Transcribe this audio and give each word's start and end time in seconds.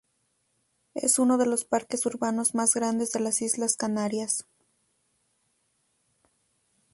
Es 0.95 1.19
uno 1.19 1.37
de 1.37 1.45
los 1.45 1.63
parques 1.63 2.07
urbanos 2.07 2.55
más 2.55 2.73
grandes 2.73 3.11
de 3.11 3.19
las 3.19 3.43
Islas 3.43 3.77
Canarias. 3.77 4.47